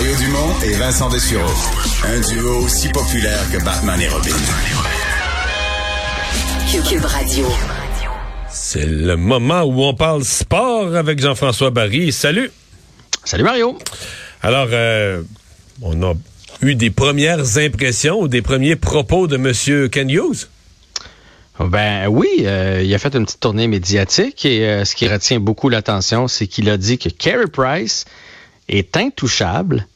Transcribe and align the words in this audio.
Mario 0.00 0.16
Dumont 0.16 0.60
et 0.64 0.72
Vincent 0.78 1.10
Dessureau. 1.10 1.52
Un 2.06 2.20
duo 2.20 2.64
aussi 2.64 2.88
populaire 2.88 3.38
que 3.52 3.62
Batman 3.62 4.00
et 4.00 4.08
Robin. 4.08 4.30
Cube 6.88 7.04
Radio. 7.04 7.46
C'est 8.50 8.86
le 8.86 9.18
moment 9.18 9.64
où 9.64 9.82
on 9.82 9.92
parle 9.92 10.24
sport 10.24 10.96
avec 10.96 11.20
Jean-François 11.20 11.68
Barry. 11.68 12.12
Salut. 12.12 12.50
Salut 13.24 13.44
Mario. 13.44 13.76
Alors, 14.40 14.68
euh, 14.72 15.22
on 15.82 16.02
a 16.02 16.14
eu 16.62 16.76
des 16.76 16.88
premières 16.88 17.58
impressions 17.58 18.20
ou 18.22 18.28
des 18.28 18.40
premiers 18.40 18.76
propos 18.76 19.26
de 19.26 19.36
M. 19.36 19.90
Ken 19.90 20.08
Hughes? 20.08 20.48
Ben 21.58 22.08
oui, 22.08 22.28
euh, 22.44 22.80
il 22.82 22.94
a 22.94 22.98
fait 22.98 23.14
une 23.14 23.26
petite 23.26 23.40
tournée 23.40 23.66
médiatique 23.66 24.46
et 24.46 24.66
euh, 24.66 24.86
ce 24.86 24.94
qui 24.94 25.06
retient 25.08 25.40
beaucoup 25.40 25.68
l'attention, 25.68 26.26
c'est 26.26 26.46
qu'il 26.46 26.70
a 26.70 26.78
dit 26.78 26.96
que 26.96 27.10
Carey 27.10 27.48
Price 27.52 28.06
est 28.70 28.96
intouchable 28.96 29.86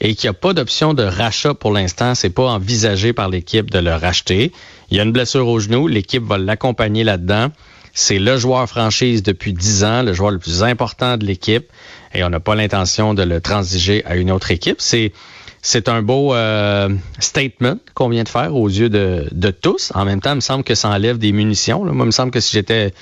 et 0.00 0.14
qu'il 0.14 0.28
n'y 0.28 0.36
a 0.36 0.38
pas 0.38 0.52
d'option 0.52 0.94
de 0.94 1.02
rachat 1.02 1.54
pour 1.54 1.72
l'instant. 1.72 2.14
C'est 2.14 2.30
pas 2.30 2.50
envisagé 2.50 3.12
par 3.12 3.28
l'équipe 3.28 3.70
de 3.70 3.78
le 3.78 3.94
racheter. 3.94 4.52
Il 4.90 4.96
y 4.96 5.00
a 5.00 5.02
une 5.02 5.12
blessure 5.12 5.46
au 5.46 5.60
genou, 5.60 5.88
l'équipe 5.88 6.24
va 6.24 6.38
l'accompagner 6.38 7.04
là-dedans. 7.04 7.48
C'est 7.92 8.18
le 8.18 8.36
joueur 8.36 8.68
franchise 8.68 9.22
depuis 9.22 9.52
dix 9.52 9.84
ans, 9.84 10.02
le 10.02 10.12
joueur 10.12 10.30
le 10.30 10.38
plus 10.38 10.62
important 10.62 11.16
de 11.16 11.26
l'équipe, 11.26 11.66
et 12.14 12.22
on 12.24 12.30
n'a 12.30 12.40
pas 12.40 12.54
l'intention 12.54 13.14
de 13.14 13.22
le 13.22 13.40
transiger 13.40 14.04
à 14.06 14.16
une 14.16 14.30
autre 14.30 14.50
équipe. 14.52 14.80
C'est 14.80 15.88
un 15.88 16.00
beau 16.00 16.34
euh, 16.34 16.88
statement 17.18 17.76
qu'on 17.94 18.08
vient 18.08 18.22
de 18.22 18.28
faire 18.28 18.54
aux 18.54 18.68
yeux 18.68 18.88
de, 18.88 19.50
tous. 19.50 19.92
En 19.94 20.04
même 20.04 20.20
temps, 20.20 20.32
il 20.32 20.36
me 20.36 20.40
semble 20.40 20.64
que 20.64 20.74
ça 20.74 20.88
enlève 20.88 21.18
des 21.18 21.32
munitions. 21.32 21.84
Moi, 21.84 22.04
il 22.04 22.06
me 22.06 22.10
semble 22.10 22.30
que 22.30 22.40
si 22.40 22.52
j'étais 22.52 22.94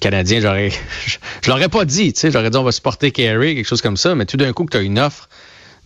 Canadien, 0.00 0.40
j'aurais 0.40 0.70
je, 1.06 1.50
l'aurais 1.50 1.68
pas 1.68 1.84
dit. 1.84 2.12
Tu 2.12 2.20
sais, 2.20 2.30
j'aurais 2.30 2.50
dit 2.50 2.56
on 2.58 2.62
va 2.62 2.72
supporter 2.72 3.10
Carey, 3.10 3.54
quelque 3.54 3.66
chose 3.66 3.82
comme 3.82 3.96
ça. 3.96 4.14
Mais 4.14 4.26
tout 4.26 4.36
d'un 4.36 4.52
coup, 4.52 4.64
que 4.64 4.72
tu 4.72 4.76
as 4.76 4.82
une 4.82 4.98
offre 4.98 5.28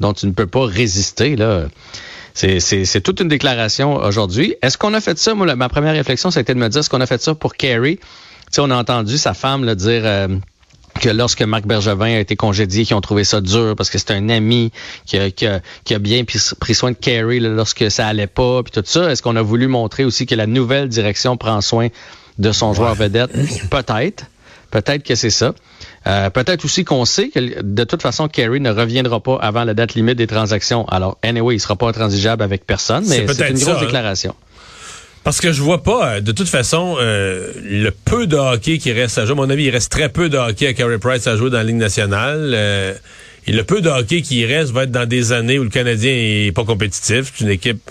dont 0.01 0.13
tu 0.13 0.27
ne 0.27 0.33
peux 0.33 0.47
pas 0.47 0.67
résister, 0.67 1.37
là. 1.37 1.67
C'est 2.35 3.01
toute 3.03 3.21
une 3.21 3.29
déclaration 3.29 3.97
aujourd'hui. 3.97 4.55
Est-ce 4.63 4.79
qu'on 4.79 4.95
a 4.95 5.01
fait 5.01 5.19
ça? 5.19 5.35
Moi, 5.35 5.55
ma 5.55 5.69
première 5.69 5.93
réflexion, 5.93 6.31
c'était 6.31 6.55
de 6.55 6.59
me 6.59 6.69
dire, 6.69 6.81
est-ce 6.81 6.91
qu'on 6.91 7.01
a 7.01 7.07
fait 7.07 7.21
ça 7.21 7.35
pour 7.35 7.55
Carey? 7.55 7.99
Tu 8.01 8.07
sais, 8.51 8.61
on 8.61 8.71
a 8.71 8.77
entendu 8.77 9.19
sa 9.19 9.35
femme 9.35 9.65
le 9.65 9.77
dire 9.77 10.03
euh, 10.05 10.29
que 11.01 11.11
lorsque 11.11 11.43
Marc 11.43 11.67
Bergevin 11.67 12.17
a 12.17 12.19
été 12.19 12.35
congédié, 12.35 12.85
qu'ils 12.85 12.97
ont 12.97 13.01
trouvé 13.03 13.25
ça 13.25 13.41
dur 13.41 13.75
parce 13.77 13.91
que 13.91 13.99
c'est 13.99 14.13
un 14.13 14.31
ami 14.31 14.73
qui 15.05 15.19
a, 15.19 15.31
qui, 15.31 15.47
qui 15.85 15.95
a, 15.95 15.99
bien 15.99 16.25
pris 16.25 16.75
soin 16.75 16.93
de 16.93 16.97
Carey 16.97 17.39
lorsque 17.39 17.91
ça 17.91 18.07
allait 18.07 18.27
pas, 18.27 18.63
puis 18.63 18.73
tout 18.73 18.83
ça. 18.85 19.11
Est-ce 19.11 19.23
qu'on 19.23 19.37
a 19.37 19.43
voulu 19.43 19.69
montrer 19.69 20.05
aussi 20.05 20.27
que 20.27 20.35
la 20.35 20.47
nouvelle 20.47 20.89
direction 20.89 21.37
prend 21.37 21.61
soin 21.61 21.89
de 22.39 22.53
son 22.53 22.75
joueur 22.75 22.95
vedette? 22.95 23.33
Peut-être. 23.71 24.27
Peut-être 24.71 25.03
que 25.03 25.15
c'est 25.15 25.31
ça. 25.31 25.55
Euh, 26.07 26.31
peut-être 26.31 26.65
aussi 26.65 26.85
qu'on 26.85 27.05
sait 27.05 27.29
que 27.29 27.63
de 27.63 27.85
toute 27.85 28.01
façon, 28.01 28.27
Kerry 28.27 28.59
ne 28.59 28.71
reviendra 28.71 29.21
pas 29.21 29.37
avant 29.37 29.65
la 29.65 29.75
date 29.75 29.95
limite 29.95 30.17
des 30.17 30.27
transactions. 30.27 30.89
Alors, 30.89 31.19
anyway, 31.23 31.57
il 31.57 31.61
sera 31.61 31.77
pas 31.77 31.89
intransigeable 31.89 32.43
avec 32.43 32.67
personne, 32.67 33.05
mais 33.07 33.27
c'est 33.29 33.51
une 33.51 33.59
grosse 33.59 33.75
ça, 33.75 33.81
déclaration. 33.81 34.31
Hein? 34.31 34.53
Parce 35.25 35.41
que 35.41 35.53
je 35.53 35.63
vois 35.63 35.83
pas, 35.83 36.21
de 36.21 36.33
toute 36.33 36.49
façon, 36.49 36.97
euh, 36.99 37.53
le 37.63 37.91
peu 37.91 38.27
de 38.27 38.37
hockey 38.37 38.79
qui 38.79 38.91
reste 38.93 39.19
à 39.19 39.25
jouer. 39.25 39.33
À 39.33 39.37
mon 39.37 39.51
avis, 39.51 39.65
il 39.65 39.71
reste 39.71 39.93
très 39.93 40.09
peu 40.09 40.29
de 40.29 40.37
hockey 40.37 40.67
à 40.67 40.73
Carey 40.73 40.99
Price 40.99 41.27
à 41.29 41.37
jouer 41.37 41.51
dans 41.51 41.59
la 41.59 41.65
Ligue 41.65 41.77
nationale. 41.77 42.53
Euh, 42.55 42.95
et 43.47 43.53
le 43.53 43.63
peu 43.63 43.81
de 43.81 43.89
hockey 43.89 44.23
qui 44.23 44.45
reste 44.45 44.73
va 44.73 44.85
être 44.85 44.91
dans 44.91 45.07
des 45.09 45.33
années 45.33 45.59
où 45.59 45.65
le 45.65 45.71
Canadien 45.71 46.13
est 46.13 46.53
pas 46.53 46.65
compétitif. 46.65 47.33
C'est 47.35 47.45
une 47.45 47.51
équipe 47.51 47.89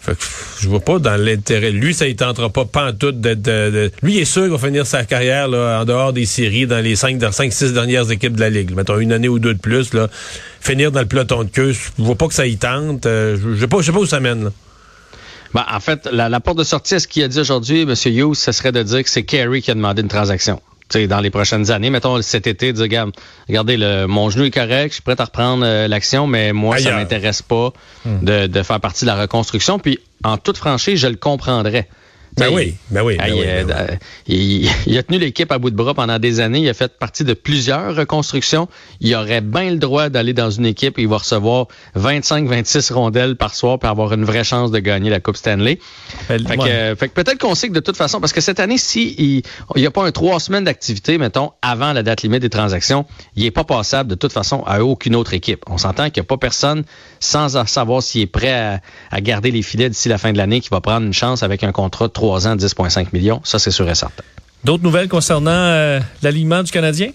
fait 0.00 0.16
que 0.16 0.24
je 0.60 0.68
vois 0.68 0.80
pas 0.80 0.98
dans 0.98 1.16
l'intérêt. 1.16 1.70
Lui, 1.70 1.92
ça 1.92 2.06
ne 2.06 2.12
tentera 2.12 2.48
pas 2.48 2.64
pantoute 2.64 3.20
d'être. 3.20 3.42
De, 3.42 3.70
de, 3.70 3.92
lui, 4.02 4.14
il 4.14 4.18
est 4.20 4.24
sûr 4.24 4.42
qu'il 4.42 4.52
va 4.52 4.58
finir 4.58 4.86
sa 4.86 5.04
carrière 5.04 5.46
là, 5.46 5.80
en 5.80 5.84
dehors 5.84 6.14
des 6.14 6.24
séries 6.24 6.66
dans 6.66 6.82
les 6.82 6.96
5 6.96 7.20
cinq, 7.32 7.52
six 7.52 7.74
dernières 7.74 8.10
équipes 8.10 8.34
de 8.34 8.40
la 8.40 8.48
Ligue. 8.48 8.74
Mettons 8.74 8.98
une 8.98 9.12
année 9.12 9.28
ou 9.28 9.38
deux 9.38 9.52
de 9.52 9.58
plus. 9.58 9.92
Là, 9.92 10.08
finir 10.60 10.90
dans 10.90 11.00
le 11.00 11.06
peloton 11.06 11.44
de 11.44 11.50
queue. 11.50 11.72
Je 11.72 12.02
vois 12.02 12.14
pas 12.14 12.28
que 12.28 12.34
ça 12.34 12.46
y 12.46 12.56
tente. 12.56 13.04
Euh, 13.04 13.36
je 13.56 13.66
pas, 13.66 13.82
sais 13.82 13.92
pas 13.92 13.98
où 13.98 14.06
ça 14.06 14.20
mène. 14.20 14.44
Là. 14.44 14.52
Ben, 15.52 15.66
en 15.70 15.80
fait, 15.80 16.08
la, 16.10 16.28
la 16.28 16.40
porte 16.40 16.58
de 16.58 16.64
sortie, 16.64 16.98
ce 16.98 17.06
qu'il 17.06 17.22
a 17.22 17.28
dit 17.28 17.40
aujourd'hui, 17.40 17.82
M. 17.82 17.94
Hughes, 18.06 18.36
ce 18.36 18.52
serait 18.52 18.72
de 18.72 18.82
dire 18.82 19.02
que 19.02 19.10
c'est 19.10 19.24
Kerry 19.24 19.60
qui 19.60 19.70
a 19.70 19.74
demandé 19.74 20.00
une 20.00 20.08
transaction? 20.08 20.62
Dans 20.96 21.20
les 21.20 21.30
prochaines 21.30 21.70
années. 21.70 21.90
Mettons 21.90 22.20
cet 22.22 22.46
été, 22.46 22.72
dire, 22.72 22.82
regarde, 22.82 23.12
regardez, 23.48 23.76
le, 23.76 24.06
mon 24.06 24.30
genou 24.30 24.44
est 24.44 24.50
correct, 24.50 24.90
je 24.90 24.94
suis 24.94 25.02
prêt 25.02 25.20
à 25.20 25.24
reprendre 25.24 25.64
euh, 25.64 25.88
l'action, 25.88 26.26
mais 26.26 26.52
moi, 26.52 26.76
Ailleurs. 26.76 26.92
ça 26.92 26.96
m'intéresse 26.98 27.42
pas 27.42 27.72
hmm. 28.04 28.24
de, 28.24 28.46
de, 28.46 28.62
faire 28.62 28.80
partie 28.80 29.04
de 29.04 29.10
la 29.10 29.20
reconstruction. 29.20 29.78
Puis, 29.78 29.98
en 30.24 30.36
toute 30.36 30.56
franchise, 30.56 30.98
je 31.00 31.08
le 31.08 31.16
comprendrais. 31.16 31.88
Ben 32.36 32.48
oui, 32.52 32.74
ben 32.90 33.02
oui. 33.02 33.16
Ben 33.16 33.26
il, 33.28 33.34
oui, 33.34 33.40
ben 33.40 33.66
oui. 33.68 33.72
Euh, 33.72 33.96
il, 34.26 34.70
il, 34.86 34.98
a 34.98 35.02
tenu 35.02 35.18
l'équipe 35.18 35.50
à 35.50 35.58
bout 35.58 35.70
de 35.70 35.76
bras 35.76 35.94
pendant 35.94 36.18
des 36.18 36.40
années. 36.40 36.60
Il 36.60 36.68
a 36.68 36.74
fait 36.74 36.96
partie 36.96 37.24
de 37.24 37.34
plusieurs 37.34 37.94
reconstructions. 37.96 38.68
Il 39.00 39.14
aurait 39.14 39.40
bien 39.40 39.70
le 39.70 39.78
droit 39.78 40.08
d'aller 40.08 40.32
dans 40.32 40.50
une 40.50 40.66
équipe 40.66 40.98
et 40.98 41.02
il 41.02 41.08
va 41.08 41.18
recevoir 41.18 41.66
25-26 41.96 42.92
rondelles 42.92 43.36
par 43.36 43.54
soir 43.54 43.78
pour 43.78 43.90
avoir 43.90 44.12
une 44.12 44.24
vraie 44.24 44.44
chance 44.44 44.70
de 44.70 44.78
gagner 44.78 45.10
la 45.10 45.20
Coupe 45.20 45.36
Stanley. 45.36 45.78
Elle, 46.28 46.46
fait, 46.46 46.56
que, 46.56 46.62
euh, 46.62 46.96
fait, 46.96 47.08
que, 47.08 47.14
peut-être 47.14 47.38
qu'on 47.38 47.54
sait 47.54 47.68
que 47.68 47.74
de 47.74 47.80
toute 47.80 47.96
façon, 47.96 48.20
parce 48.20 48.32
que 48.32 48.40
cette 48.40 48.60
année, 48.60 48.78
si 48.78 49.14
il 49.18 49.42
n'y 49.76 49.86
a 49.86 49.90
pas 49.90 50.06
un 50.06 50.12
trois 50.12 50.40
semaines 50.40 50.64
d'activité, 50.64 51.18
mettons, 51.18 51.52
avant 51.62 51.92
la 51.92 52.02
date 52.02 52.22
limite 52.22 52.42
des 52.42 52.50
transactions, 52.50 53.06
il 53.36 53.42
n'est 53.42 53.50
pas 53.50 53.64
passable 53.64 54.08
de 54.08 54.14
toute 54.14 54.32
façon 54.32 54.62
à 54.66 54.82
aucune 54.82 55.16
autre 55.16 55.34
équipe. 55.34 55.64
On 55.68 55.78
s'entend 55.78 56.04
qu'il 56.10 56.22
n'y 56.22 56.26
a 56.26 56.28
pas 56.28 56.38
personne 56.38 56.84
sans 57.18 57.66
savoir 57.66 58.02
s'il 58.02 58.22
est 58.22 58.26
prêt 58.26 58.52
à, 58.52 58.80
à 59.10 59.20
garder 59.20 59.50
les 59.50 59.62
filets 59.62 59.90
d'ici 59.90 60.08
la 60.08 60.18
fin 60.18 60.32
de 60.32 60.38
l'année 60.38 60.60
qui 60.60 60.68
va 60.70 60.80
prendre 60.80 61.06
une 61.06 61.12
chance 61.12 61.42
avec 61.42 61.64
un 61.64 61.72
contrat 61.72 62.06
de 62.06 62.12
3 62.20 62.48
ans, 62.48 62.56
10,5 62.56 63.06
millions. 63.14 63.40
Ça, 63.44 63.58
c'est 63.58 63.70
sûr 63.70 63.88
et 63.88 63.94
certain. 63.94 64.22
D'autres 64.62 64.82
nouvelles 64.82 65.08
concernant 65.08 65.50
euh, 65.50 66.00
l'alignement 66.22 66.62
du 66.62 66.70
Canadien? 66.70 67.12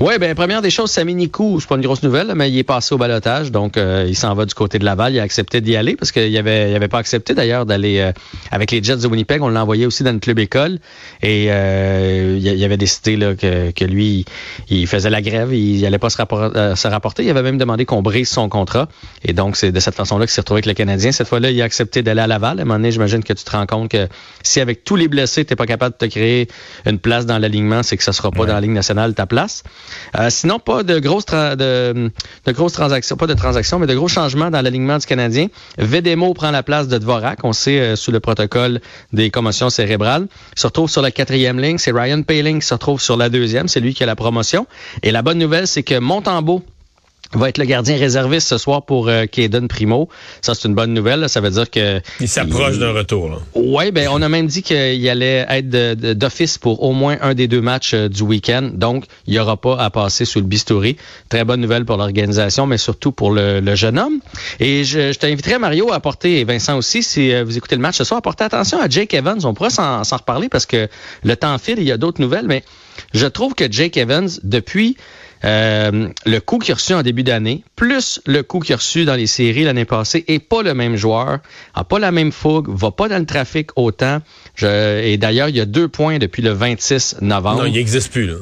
Oui, 0.00 0.14
ben 0.18 0.34
première 0.34 0.60
des 0.60 0.70
choses, 0.70 0.90
Sami 0.90 1.14
Nikou, 1.14 1.60
c'est 1.60 1.68
pas 1.68 1.76
une 1.76 1.82
grosse 1.82 2.02
nouvelle, 2.02 2.32
mais 2.34 2.50
il 2.50 2.58
est 2.58 2.64
passé 2.64 2.96
au 2.96 2.98
balotage, 2.98 3.52
donc 3.52 3.76
euh, 3.76 4.04
il 4.08 4.16
s'en 4.16 4.34
va 4.34 4.44
du 4.44 4.52
côté 4.52 4.80
de 4.80 4.84
Laval. 4.84 5.14
Il 5.14 5.20
a 5.20 5.22
accepté 5.22 5.60
d'y 5.60 5.76
aller 5.76 5.94
parce 5.94 6.10
qu'il 6.10 6.36
avait, 6.36 6.72
il 6.72 6.74
avait 6.74 6.88
pas 6.88 6.98
accepté 6.98 7.32
d'ailleurs 7.32 7.64
d'aller 7.64 8.00
euh, 8.00 8.10
avec 8.50 8.72
les 8.72 8.82
Jets 8.82 8.96
de 8.96 9.06
Winnipeg. 9.06 9.40
On 9.40 9.48
l'a 9.48 9.62
envoyé 9.62 9.86
aussi 9.86 10.02
dans 10.02 10.12
le 10.12 10.18
club 10.18 10.40
école 10.40 10.78
et 11.22 11.46
euh, 11.50 12.36
il 12.40 12.64
avait 12.64 12.76
décidé 12.76 13.16
là, 13.16 13.36
que, 13.36 13.70
que 13.70 13.84
lui, 13.84 14.24
il 14.68 14.88
faisait 14.88 15.10
la 15.10 15.22
grève, 15.22 15.54
il, 15.54 15.76
il 15.76 15.86
allait 15.86 15.98
pas 15.98 16.10
se, 16.10 16.16
rapport, 16.16 16.50
se, 16.52 16.88
rapporter. 16.88 17.22
Il 17.22 17.30
avait 17.30 17.42
même 17.42 17.58
demandé 17.58 17.84
qu'on 17.84 18.02
brise 18.02 18.28
son 18.28 18.48
contrat 18.48 18.88
et 19.24 19.32
donc 19.32 19.56
c'est 19.56 19.70
de 19.70 19.78
cette 19.78 19.94
façon-là 19.94 20.26
qu'il 20.26 20.32
s'est 20.32 20.40
retrouvé 20.40 20.58
avec 20.58 20.66
le 20.66 20.74
Canadien. 20.74 21.12
Cette 21.12 21.28
fois-là, 21.28 21.52
il 21.52 21.62
a 21.62 21.64
accepté 21.64 22.02
d'aller 22.02 22.22
à 22.22 22.26
Laval. 22.26 22.58
À 22.58 22.62
un 22.62 22.64
moment 22.64 22.80
donné, 22.80 22.90
j'imagine 22.90 23.22
que 23.22 23.32
tu 23.32 23.44
te 23.44 23.50
rends 23.52 23.66
compte 23.66 23.92
que 23.92 24.08
si 24.42 24.60
avec 24.60 24.82
tous 24.82 24.96
les 24.96 25.06
blessés, 25.06 25.44
t'es 25.44 25.56
pas 25.56 25.66
capable 25.66 25.94
de 25.98 26.04
te 26.04 26.10
créer 26.10 26.48
une 26.84 26.98
place 26.98 27.26
dans 27.26 27.38
l'alignement, 27.38 27.84
c'est 27.84 27.96
que 27.96 28.02
ça 28.02 28.12
sera 28.12 28.32
pas 28.32 28.40
ouais. 28.40 28.48
dans 28.48 28.54
la 28.54 28.60
Ligue 28.60 28.72
nationale 28.72 29.14
ta 29.14 29.26
place. 29.26 29.62
Euh, 30.18 30.28
sinon, 30.30 30.58
pas 30.58 30.82
de 30.82 30.98
grosses, 30.98 31.26
de, 31.26 32.10
grosses 32.48 32.72
transactions, 32.72 33.16
pas 33.16 33.26
de 33.26 33.34
transactions, 33.34 33.78
mais 33.78 33.86
de 33.86 33.94
gros 33.94 34.08
changements 34.08 34.50
dans 34.50 34.62
l'alignement 34.62 34.98
du 34.98 35.06
Canadien. 35.06 35.48
Vedemo 35.78 36.32
prend 36.34 36.50
la 36.50 36.62
place 36.62 36.88
de 36.88 36.98
Dvorak, 36.98 37.40
on 37.44 37.52
sait, 37.52 37.80
euh, 37.80 37.96
sous 37.96 38.10
le 38.10 38.20
protocole 38.20 38.80
des 39.12 39.30
commotions 39.30 39.70
cérébrales. 39.70 40.26
Il 40.56 40.60
se 40.60 40.66
retrouve 40.66 40.90
sur 40.90 41.02
la 41.02 41.10
quatrième 41.10 41.60
ligne. 41.60 41.78
C'est 41.78 41.92
Ryan 41.92 42.22
Paling 42.22 42.60
qui 42.60 42.66
se 42.66 42.74
retrouve 42.74 43.00
sur 43.00 43.16
la 43.16 43.28
deuxième. 43.28 43.68
C'est 43.68 43.80
lui 43.80 43.94
qui 43.94 44.02
a 44.02 44.06
la 44.06 44.16
promotion. 44.16 44.66
Et 45.02 45.10
la 45.10 45.22
bonne 45.22 45.38
nouvelle, 45.38 45.66
c'est 45.66 45.82
que 45.82 45.98
Montembeau 45.98 46.62
va 47.32 47.48
être 47.48 47.58
le 47.58 47.64
gardien 47.64 47.96
réserviste 47.96 48.48
ce 48.48 48.58
soir 48.58 48.84
pour 48.84 49.08
euh, 49.08 49.26
Kaden 49.26 49.68
Primo. 49.68 50.08
Ça, 50.40 50.54
c'est 50.54 50.68
une 50.68 50.74
bonne 50.74 50.92
nouvelle. 50.92 51.20
Là. 51.20 51.28
Ça 51.28 51.40
veut 51.40 51.50
dire 51.50 51.70
que... 51.70 52.00
Il 52.20 52.28
s'approche 52.28 52.78
d'un 52.78 52.92
retour. 52.92 53.42
Oui, 53.54 53.90
ben, 53.90 54.08
on 54.10 54.22
a 54.22 54.28
même 54.28 54.46
dit 54.46 54.62
qu'il 54.62 55.08
allait 55.08 55.46
être 55.48 55.68
d'office 56.12 56.58
pour 56.58 56.82
au 56.82 56.92
moins 56.92 57.16
un 57.20 57.34
des 57.34 57.48
deux 57.48 57.60
matchs 57.60 57.94
euh, 57.94 58.08
du 58.08 58.22
week-end. 58.22 58.70
Donc, 58.72 59.04
il 59.26 59.32
n'y 59.32 59.38
aura 59.38 59.56
pas 59.56 59.76
à 59.78 59.90
passer 59.90 60.24
sous 60.24 60.40
le 60.40 60.46
bistouri. 60.46 60.96
Très 61.28 61.44
bonne 61.44 61.60
nouvelle 61.60 61.84
pour 61.84 61.96
l'organisation, 61.96 62.66
mais 62.66 62.78
surtout 62.78 63.12
pour 63.12 63.32
le, 63.32 63.60
le, 63.60 63.74
jeune 63.74 63.98
homme. 63.98 64.20
Et 64.60 64.84
je, 64.84 65.12
je 65.12 65.18
t'inviterai, 65.18 65.58
Mario, 65.58 65.92
à 65.92 66.00
porter, 66.00 66.40
et 66.40 66.44
Vincent 66.44 66.76
aussi, 66.76 67.02
si 67.02 67.32
euh, 67.32 67.44
vous 67.44 67.56
écoutez 67.56 67.76
le 67.76 67.82
match 67.82 67.96
ce 67.96 68.04
soir, 68.04 68.18
à 68.18 68.22
porter 68.22 68.44
attention 68.44 68.80
à 68.80 68.88
Jake 68.88 69.14
Evans. 69.14 69.40
On 69.44 69.54
pourra 69.54 69.70
s'en 69.70 70.02
reparler 70.02 70.48
parce 70.48 70.66
que 70.66 70.88
le 71.22 71.36
temps 71.36 71.56
file, 71.58 71.78
il 71.78 71.84
y 71.84 71.92
a 71.92 71.96
d'autres 71.96 72.20
nouvelles, 72.20 72.46
mais 72.46 72.64
je 73.12 73.26
trouve 73.26 73.54
que 73.54 73.70
Jake 73.70 73.96
Evans, 73.96 74.28
depuis... 74.42 74.96
Euh, 75.44 76.08
le 76.24 76.38
coup 76.40 76.58
qu'il 76.58 76.72
a 76.72 76.74
reçu 76.74 76.94
en 76.94 77.02
début 77.02 77.22
d'année, 77.22 77.64
plus 77.76 78.20
le 78.26 78.42
coup 78.42 78.60
qu'il 78.60 78.72
a 78.72 78.76
reçu 78.76 79.04
dans 79.04 79.14
les 79.14 79.26
séries 79.26 79.64
l'année 79.64 79.84
passée, 79.84 80.24
est 80.26 80.38
pas 80.38 80.62
le 80.62 80.74
même 80.74 80.96
joueur, 80.96 81.40
a 81.74 81.84
pas 81.84 81.98
la 81.98 82.12
même 82.12 82.32
fougue, 82.32 82.68
va 82.68 82.90
pas 82.90 83.08
dans 83.08 83.18
le 83.18 83.26
trafic 83.26 83.70
autant. 83.76 84.20
Je, 84.54 85.02
et 85.02 85.16
d'ailleurs, 85.18 85.48
il 85.48 85.56
y 85.56 85.60
a 85.60 85.66
deux 85.66 85.88
points 85.88 86.18
depuis 86.18 86.42
le 86.42 86.50
26 86.50 87.16
novembre. 87.20 87.62
Non, 87.62 87.66
il 87.66 87.74
n'existe 87.74 88.10
plus, 88.10 88.26
là. 88.26 88.36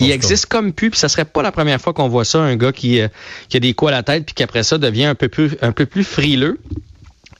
Il 0.00 0.10
existe 0.10 0.46
comme 0.46 0.72
plus, 0.72 0.90
puis 0.90 0.98
ça 0.98 1.10
serait 1.10 1.26
pas 1.26 1.42
la 1.42 1.52
première 1.52 1.78
fois 1.78 1.92
qu'on 1.92 2.08
voit 2.08 2.24
ça, 2.24 2.38
un 2.38 2.56
gars 2.56 2.72
qui, 2.72 3.00
euh, 3.00 3.08
qui 3.50 3.58
a 3.58 3.60
des 3.60 3.74
coups 3.74 3.90
à 3.90 3.92
la 3.92 4.02
tête, 4.02 4.24
puis 4.24 4.34
qu'après 4.34 4.62
ça 4.62 4.78
devient 4.78 5.04
un 5.04 5.14
peu 5.14 5.28
plus, 5.28 5.56
un 5.60 5.72
peu 5.72 5.84
plus 5.84 6.04
frileux. 6.04 6.58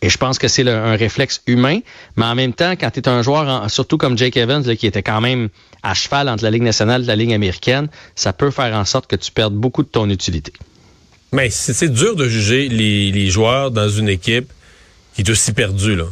Et 0.02 0.08
je 0.08 0.17
pense 0.17 0.38
que 0.38 0.49
c'est 0.49 0.67
un 0.69 0.97
réflexe 0.97 1.43
humain, 1.47 1.81
mais 2.17 2.25
en 2.25 2.35
même 2.35 2.55
temps, 2.55 2.73
quand 2.73 2.91
tu 2.91 3.00
es 3.00 3.08
un 3.08 3.23
joueur, 3.23 3.47
en, 3.47 3.69
surtout 3.69 3.99
comme 3.99 4.17
Jake 4.17 4.37
Evans, 4.37 4.62
là, 4.62 4.75
qui 4.75 4.87
était 4.87 5.02
quand 5.02 5.20
même 5.20 5.49
à 5.82 5.94
cheval 5.94 6.29
entre 6.29 6.43
la 6.43 6.50
Ligue 6.50 6.62
nationale 6.62 7.02
et 7.02 7.06
la 7.06 7.17
Ligue 7.17 7.32
américaine, 7.32 7.88
ça 8.14 8.32
peut 8.32 8.50
faire 8.50 8.75
en 8.75 8.85
sorte 8.85 9.06
que 9.06 9.17
tu 9.17 9.31
perdes 9.31 9.55
beaucoup 9.55 9.82
de 9.82 9.88
ton 9.88 10.08
utilité. 10.08 10.52
Mais 11.32 11.50
c'est 11.50 11.93
dur 11.93 12.17
de 12.17 12.26
juger 12.26 12.69
les, 12.69 13.12
les, 13.12 13.31
joueurs 13.31 13.70
dans 13.70 13.88
une 13.88 14.08
équipe 14.08 14.50
qui 15.14 15.23
est 15.23 15.31
aussi 15.31 15.52
perdue, 15.52 15.94
là. 15.94 16.06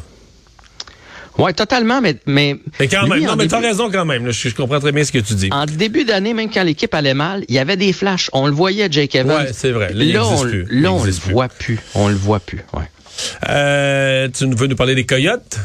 Oui, 1.38 1.54
totalement, 1.54 2.00
mais... 2.00 2.16
Mais, 2.26 2.58
mais 2.80 2.88
quand 2.88 3.02
lui, 3.02 3.10
même, 3.10 3.24
non, 3.24 3.36
mais 3.36 3.46
t'as 3.46 3.60
raison 3.60 3.90
quand 3.90 4.04
même. 4.04 4.26
là. 4.26 4.32
je, 4.32 4.48
je 4.48 4.54
comprends 4.54 4.80
très 4.80 4.90
bien 4.90 5.04
ce 5.04 5.12
que 5.12 5.20
tu 5.20 5.34
dis. 5.34 5.48
En 5.52 5.66
début 5.66 6.04
d'année, 6.04 6.34
même 6.34 6.50
quand 6.50 6.64
l'équipe 6.64 6.92
allait 6.94 7.14
mal, 7.14 7.44
il 7.48 7.54
y 7.54 7.60
avait 7.60 7.76
des 7.76 7.92
flashs. 7.92 8.28
On 8.32 8.46
le 8.46 8.52
voyait, 8.52 8.88
Jake 8.90 9.14
Evans. 9.14 9.44
Ouais, 9.44 9.52
c'est 9.52 9.70
vrai. 9.70 9.92
Là, 9.94 10.26
on, 10.26 10.42
plus. 10.42 10.66
Il 10.70 10.82
là, 10.82 10.92
on 10.92 11.04
le 11.04 11.12
voit 11.12 11.48
plus. 11.48 11.78
On 11.94 12.08
le 12.08 12.16
voit 12.16 12.40
plus. 12.40 12.64
Ouais. 12.74 12.90
Euh, 13.48 14.28
tu 14.28 14.46
veux 14.54 14.66
nous 14.66 14.76
parler 14.76 14.94
des 14.94 15.06
Coyotes? 15.06 15.58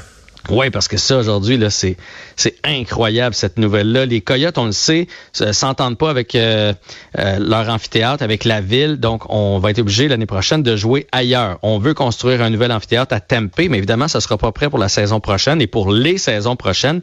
Oui, 0.49 0.69
parce 0.71 0.89
que 0.89 0.97
ça, 0.97 1.17
aujourd'hui, 1.17 1.55
là, 1.57 1.69
c'est, 1.69 1.95
c'est 2.35 2.55
incroyable, 2.65 3.33
cette 3.33 3.57
nouvelle-là. 3.57 4.05
Les 4.05 4.19
Coyotes, 4.19 4.57
on 4.57 4.65
le 4.65 4.71
sait, 4.73 5.07
s'entendent 5.31 5.97
pas 5.97 6.09
avec 6.09 6.35
euh, 6.35 6.73
euh, 7.17 7.39
leur 7.39 7.69
amphithéâtre, 7.69 8.21
avec 8.23 8.43
la 8.43 8.59
ville. 8.59 8.97
Donc, 8.97 9.23
on 9.29 9.57
va 9.59 9.71
être 9.71 9.79
obligé 9.79 10.09
l'année 10.09 10.25
prochaine 10.25 10.61
de 10.61 10.75
jouer 10.75 11.07
ailleurs. 11.13 11.59
On 11.61 11.79
veut 11.79 11.93
construire 11.93 12.41
un 12.41 12.49
nouvel 12.49 12.73
amphithéâtre 12.73 13.15
à 13.15 13.21
Tempe, 13.21 13.53
mais 13.57 13.77
évidemment, 13.77 14.09
ça 14.09 14.19
sera 14.19 14.37
pas 14.37 14.51
prêt 14.51 14.69
pour 14.69 14.79
la 14.79 14.89
saison 14.89 15.21
prochaine 15.21 15.61
et 15.61 15.67
pour 15.67 15.93
les 15.93 16.17
saisons 16.17 16.57
prochaines. 16.57 17.01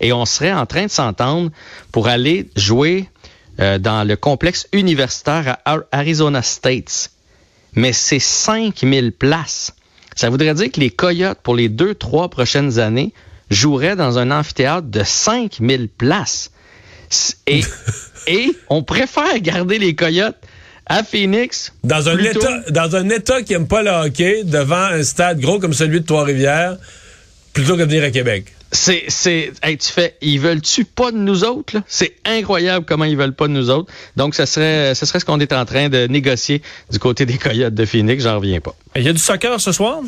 Et 0.00 0.12
on 0.12 0.26
serait 0.26 0.52
en 0.52 0.66
train 0.66 0.84
de 0.84 0.90
s'entendre 0.90 1.50
pour 1.92 2.08
aller 2.08 2.50
jouer 2.56 3.08
euh, 3.58 3.78
dans 3.78 4.06
le 4.06 4.16
complexe 4.16 4.66
universitaire 4.74 5.56
à 5.64 5.72
Ar- 5.72 5.84
Arizona 5.92 6.42
State. 6.42 7.10
Mais 7.74 7.94
c'est 7.94 8.18
5000 8.18 9.12
places. 9.12 9.72
Ça 10.16 10.30
voudrait 10.30 10.54
dire 10.54 10.70
que 10.70 10.80
les 10.80 10.90
Coyotes, 10.90 11.38
pour 11.42 11.54
les 11.54 11.68
deux, 11.68 11.94
trois 11.94 12.28
prochaines 12.28 12.78
années, 12.78 13.12
joueraient 13.50 13.96
dans 13.96 14.18
un 14.18 14.30
amphithéâtre 14.30 14.88
de 14.88 15.02
5000 15.02 15.88
places. 15.88 16.50
Et, 17.46 17.60
et 18.26 18.50
on 18.68 18.82
préfère 18.82 19.38
garder 19.40 19.78
les 19.78 19.94
Coyotes 19.94 20.36
à 20.86 21.02
Phoenix. 21.02 21.72
Dans 21.84 22.08
un, 22.08 22.16
plutôt- 22.16 22.40
état, 22.40 22.70
dans 22.70 22.96
un 22.96 23.08
état 23.08 23.42
qui 23.42 23.52
aime 23.54 23.66
pas 23.68 23.82
le 23.82 23.90
hockey, 23.90 24.44
devant 24.44 24.76
un 24.76 25.02
stade 25.02 25.40
gros 25.40 25.58
comme 25.58 25.72
celui 25.74 26.00
de 26.00 26.06
Trois-Rivières, 26.06 26.76
plutôt 27.52 27.74
que 27.74 27.80
de 27.82 27.84
venir 27.86 28.04
à 28.04 28.10
Québec. 28.10 28.46
C'est, 28.74 29.04
c'est, 29.08 29.52
tu 29.62 29.92
fais, 29.92 30.16
ils 30.22 30.40
veulent-tu 30.40 30.86
pas 30.86 31.12
de 31.12 31.18
nous 31.18 31.44
autres, 31.44 31.76
là? 31.76 31.82
C'est 31.86 32.14
incroyable 32.24 32.86
comment 32.86 33.04
ils 33.04 33.16
veulent 33.16 33.34
pas 33.34 33.46
de 33.46 33.52
nous 33.52 33.68
autres. 33.68 33.92
Donc, 34.16 34.34
ce 34.34 34.46
serait, 34.46 34.94
ce 34.94 35.04
serait 35.04 35.20
ce 35.20 35.26
qu'on 35.26 35.40
est 35.40 35.52
en 35.52 35.66
train 35.66 35.90
de 35.90 36.06
négocier 36.06 36.62
du 36.90 36.98
côté 36.98 37.26
des 37.26 37.36
Coyotes 37.36 37.74
de 37.74 37.84
Phoenix. 37.84 38.24
J'en 38.24 38.36
reviens 38.36 38.60
pas. 38.60 38.74
Il 38.96 39.02
y 39.02 39.08
a 39.08 39.12
du 39.12 39.18
soccer 39.18 39.60
ce 39.60 39.72
soir? 39.72 40.00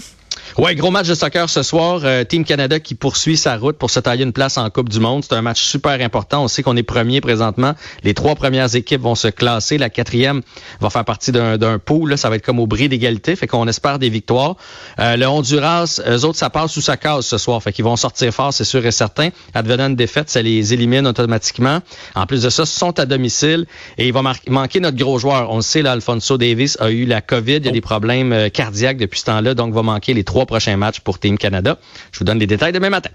Ouais, 0.56 0.74
gros 0.74 0.90
match 0.90 1.08
de 1.08 1.14
soccer 1.14 1.50
ce 1.50 1.62
soir. 1.62 2.02
Euh, 2.04 2.22
Team 2.22 2.44
Canada 2.44 2.78
qui 2.78 2.94
poursuit 2.94 3.36
sa 3.36 3.56
route 3.56 3.76
pour 3.76 3.90
se 3.90 3.98
tailler 3.98 4.22
une 4.24 4.32
place 4.32 4.56
en 4.56 4.70
Coupe 4.70 4.88
du 4.88 5.00
Monde. 5.00 5.24
C'est 5.24 5.34
un 5.34 5.42
match 5.42 5.62
super 5.62 6.00
important. 6.00 6.44
On 6.44 6.48
sait 6.48 6.62
qu'on 6.62 6.76
est 6.76 6.82
premier 6.84 7.20
présentement. 7.20 7.74
Les 8.04 8.14
trois 8.14 8.34
premières 8.34 8.74
équipes 8.74 9.00
vont 9.00 9.14
se 9.14 9.28
classer. 9.28 9.78
La 9.78 9.90
quatrième 9.90 10.42
va 10.80 10.90
faire 10.90 11.04
partie 11.04 11.32
d'un 11.32 11.58
d'un 11.58 11.78
pool. 11.78 12.10
là. 12.10 12.16
Ça 12.16 12.30
va 12.30 12.36
être 12.36 12.44
comme 12.44 12.60
au 12.60 12.66
bris 12.66 12.88
d'égalité. 12.88 13.34
Fait 13.36 13.46
qu'on 13.46 13.66
espère 13.66 13.98
des 13.98 14.08
victoires. 14.08 14.56
Euh, 15.00 15.16
le 15.16 15.26
Honduras, 15.26 16.00
eux 16.06 16.24
autres, 16.24 16.38
ça 16.38 16.50
passe 16.50 16.76
ou 16.76 16.80
ça 16.80 16.96
casse 16.96 17.26
ce 17.26 17.38
soir. 17.38 17.62
Fait 17.62 17.72
qu'ils 17.72 17.84
vont 17.84 17.96
sortir 17.96 18.32
fort, 18.32 18.52
c'est 18.52 18.64
sûr 18.64 18.84
et 18.86 18.92
certain. 18.92 19.30
Advenant 19.54 19.88
une 19.88 19.96
défaite, 19.96 20.30
ça 20.30 20.40
les 20.42 20.72
élimine 20.72 21.06
automatiquement. 21.06 21.80
En 22.14 22.26
plus 22.26 22.42
de 22.42 22.50
ça, 22.50 22.62
ils 22.62 22.66
sont 22.66 22.98
à 22.98 23.06
domicile 23.06 23.66
et 23.98 24.06
il 24.06 24.12
va 24.12 24.22
manquer 24.22 24.80
notre 24.80 24.96
gros 24.96 25.18
joueur. 25.18 25.50
On 25.50 25.56
le 25.56 25.62
sait, 25.62 25.82
là, 25.82 25.92
Alfonso 25.92 26.38
Davis 26.38 26.76
a 26.80 26.90
eu 26.90 27.04
la 27.04 27.20
COVID. 27.20 27.56
Il 27.56 27.66
y 27.66 27.68
a 27.68 27.72
des 27.72 27.80
problèmes 27.80 28.32
euh, 28.32 28.48
cardiaques 28.48 28.98
depuis 28.98 29.20
ce 29.20 29.26
temps-là. 29.26 29.54
Donc, 29.54 29.74
va 29.74 29.82
manquer 29.82 30.14
les 30.24 30.32
trois 30.32 30.46
prochains 30.46 30.76
matchs 30.76 31.00
pour 31.00 31.18
Team 31.18 31.36
Canada. 31.36 31.78
Je 32.12 32.18
vous 32.18 32.24
donne 32.24 32.38
les 32.38 32.46
détails 32.46 32.72
demain 32.72 32.90
matin. 32.90 33.10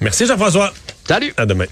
Merci 0.00 0.26
Jean-François. 0.26 0.72
Salut! 1.04 1.34
À 1.36 1.44
demain. 1.44 1.66